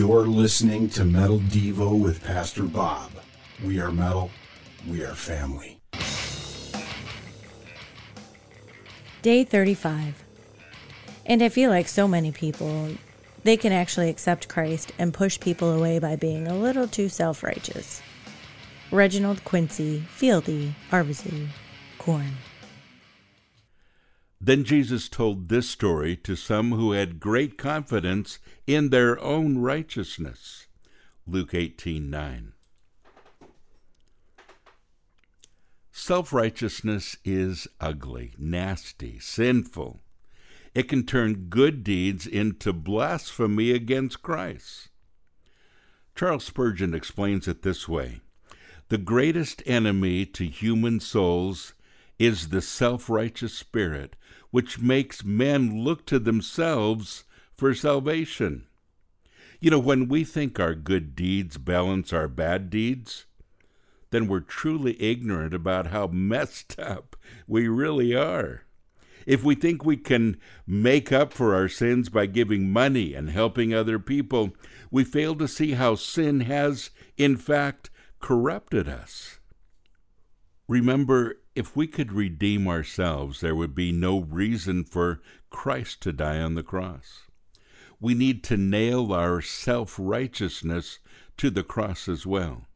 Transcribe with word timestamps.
You're 0.00 0.26
listening 0.26 0.88
to 0.96 1.04
Metal 1.04 1.40
Devo 1.40 1.92
with 2.02 2.24
Pastor 2.24 2.62
Bob. 2.62 3.10
We 3.62 3.80
are 3.80 3.92
metal, 3.92 4.30
we 4.88 5.04
are 5.04 5.14
family. 5.14 5.78
Day 9.20 9.44
35. 9.44 10.24
And 11.26 11.42
I 11.42 11.50
feel 11.50 11.68
like 11.68 11.86
so 11.86 12.08
many 12.08 12.32
people, 12.32 12.92
they 13.44 13.58
can 13.58 13.74
actually 13.74 14.08
accept 14.08 14.48
Christ 14.48 14.90
and 14.98 15.12
push 15.12 15.38
people 15.38 15.70
away 15.70 15.98
by 15.98 16.16
being 16.16 16.48
a 16.48 16.56
little 16.56 16.88
too 16.88 17.10
self 17.10 17.42
righteous. 17.42 18.00
Reginald 18.90 19.44
Quincy, 19.44 20.02
Fieldy, 20.16 20.72
Arvizu, 20.90 21.48
Korn. 21.98 22.38
Then 24.40 24.64
Jesus 24.64 25.10
told 25.10 25.48
this 25.48 25.68
story 25.68 26.16
to 26.16 26.34
some 26.34 26.72
who 26.72 26.92
had 26.92 27.20
great 27.20 27.58
confidence 27.58 28.38
in 28.66 28.88
their 28.88 29.20
own 29.20 29.58
righteousness. 29.58 30.66
Luke 31.26 31.52
18:9. 31.52 32.54
Self 35.92 36.32
righteousness 36.32 37.18
is 37.22 37.68
ugly, 37.78 38.32
nasty, 38.38 39.18
sinful. 39.18 40.02
It 40.74 40.84
can 40.84 41.04
turn 41.04 41.48
good 41.50 41.84
deeds 41.84 42.26
into 42.26 42.72
blasphemy 42.72 43.72
against 43.72 44.22
Christ. 44.22 44.88
Charles 46.14 46.44
Spurgeon 46.44 46.94
explains 46.94 47.46
it 47.46 47.60
this 47.60 47.86
way 47.86 48.20
The 48.88 48.98
greatest 48.98 49.62
enemy 49.66 50.24
to 50.26 50.46
human 50.46 50.98
souls 51.00 51.74
is 52.20 52.50
the 52.50 52.60
self 52.60 53.08
righteous 53.08 53.54
spirit, 53.54 54.14
which 54.50 54.78
makes 54.78 55.24
men 55.24 55.82
look 55.82 56.04
to 56.04 56.18
themselves 56.18 57.24
for 57.56 57.74
salvation. 57.74 58.66
You 59.58 59.70
know, 59.70 59.78
when 59.78 60.06
we 60.06 60.24
think 60.24 60.60
our 60.60 60.74
good 60.74 61.16
deeds 61.16 61.56
balance 61.56 62.12
our 62.12 62.28
bad 62.28 62.68
deeds, 62.68 63.24
then 64.10 64.26
we're 64.28 64.40
truly 64.40 65.00
ignorant 65.02 65.54
about 65.54 65.86
how 65.86 66.08
messed 66.08 66.78
up 66.78 67.16
we 67.46 67.68
really 67.68 68.14
are. 68.14 68.64
If 69.26 69.42
we 69.42 69.54
think 69.54 69.84
we 69.84 69.96
can 69.96 70.38
make 70.66 71.12
up 71.12 71.32
for 71.32 71.54
our 71.54 71.68
sins 71.68 72.10
by 72.10 72.26
giving 72.26 72.70
money 72.70 73.14
and 73.14 73.30
helping 73.30 73.72
other 73.72 73.98
people, 73.98 74.50
we 74.90 75.04
fail 75.04 75.34
to 75.36 75.48
see 75.48 75.72
how 75.72 75.94
sin 75.94 76.40
has, 76.40 76.90
in 77.16 77.38
fact, 77.38 77.88
corrupted 78.18 78.88
us. 78.88 79.38
Remember, 80.68 81.38
if 81.60 81.76
we 81.76 81.86
could 81.86 82.12
redeem 82.12 82.66
ourselves, 82.66 83.40
there 83.40 83.54
would 83.54 83.74
be 83.74 83.92
no 83.92 84.18
reason 84.18 84.82
for 84.82 85.22
Christ 85.50 86.00
to 86.02 86.12
die 86.12 86.40
on 86.40 86.56
the 86.56 86.62
cross. 86.64 87.22
We 88.00 88.14
need 88.14 88.42
to 88.44 88.56
nail 88.56 89.12
our 89.12 89.40
self 89.40 89.96
righteousness 89.98 90.98
to 91.36 91.50
the 91.50 91.62
cross 91.62 92.08
as 92.08 92.26
well 92.26 92.66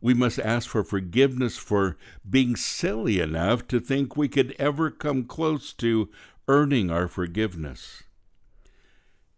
we 0.00 0.14
must 0.14 0.38
ask 0.38 0.68
for 0.68 0.82
forgiveness 0.82 1.58
for 1.58 1.96
being 2.28 2.56
silly 2.56 3.20
enough 3.20 3.66
to 3.68 3.80
think 3.80 4.16
we 4.16 4.28
could 4.28 4.54
ever 4.58 4.90
come 4.90 5.24
close 5.24 5.72
to 5.74 6.08
earning 6.48 6.90
our 6.90 7.06
forgiveness. 7.06 8.02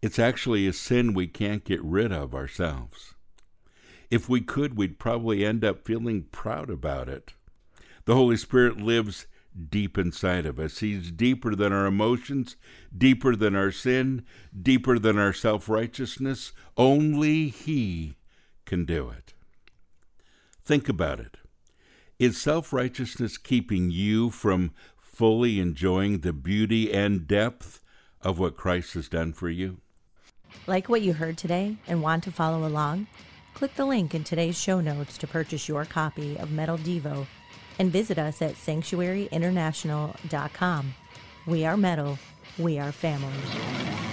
It's 0.01 0.19
actually 0.19 0.67
a 0.67 0.73
sin 0.73 1.13
we 1.13 1.27
can't 1.27 1.63
get 1.63 1.83
rid 1.83 2.11
of 2.11 2.33
ourselves. 2.33 3.13
If 4.09 4.29
we 4.29 4.41
could, 4.41 4.77
we'd 4.77 4.99
probably 4.99 5.45
end 5.45 5.65
up 5.65 5.85
feeling 5.85 6.23
proud 6.31 6.69
about 6.69 7.09
it. 7.09 7.33
The 8.05 8.15
Holy 8.15 8.35
Spirit 8.37 8.81
lives 8.81 9.27
deep 9.69 9.97
inside 9.97 10.45
of 10.45 10.59
us. 10.59 10.79
He's 10.79 11.11
deeper 11.11 11.55
than 11.55 11.71
our 11.71 11.85
emotions, 11.85 12.57
deeper 12.95 13.35
than 13.35 13.55
our 13.55 13.71
sin, 13.71 14.25
deeper 14.59 14.99
than 14.99 15.17
our 15.17 15.33
self 15.33 15.69
righteousness. 15.69 16.51
Only 16.75 17.47
He 17.47 18.17
can 18.65 18.85
do 18.85 19.09
it. 19.09 19.33
Think 20.65 20.89
about 20.89 21.19
it. 21.19 21.37
Is 22.19 22.39
self 22.39 22.73
righteousness 22.73 23.37
keeping 23.37 23.89
you 23.89 24.29
from 24.29 24.71
fully 24.97 25.59
enjoying 25.59 26.19
the 26.19 26.33
beauty 26.33 26.91
and 26.91 27.27
depth 27.27 27.81
of 28.21 28.39
what 28.39 28.57
Christ 28.57 28.95
has 28.95 29.07
done 29.07 29.31
for 29.31 29.49
you? 29.49 29.77
Like 30.67 30.89
what 30.89 31.01
you 31.01 31.13
heard 31.13 31.37
today 31.37 31.77
and 31.87 32.01
want 32.01 32.23
to 32.25 32.31
follow 32.31 32.67
along? 32.67 33.07
Click 33.53 33.75
the 33.75 33.85
link 33.85 34.15
in 34.15 34.23
today's 34.23 34.59
show 34.59 34.81
notes 34.81 35.17
to 35.19 35.27
purchase 35.27 35.67
your 35.67 35.85
copy 35.85 36.37
of 36.37 36.51
Metal 36.51 36.77
Devo 36.77 37.27
and 37.79 37.91
visit 37.91 38.17
us 38.17 38.41
at 38.41 38.55
sanctuaryinternational.com. 38.55 40.93
We 41.45 41.65
are 41.65 41.77
metal, 41.77 42.17
we 42.57 42.79
are 42.79 42.91
family. 42.91 44.12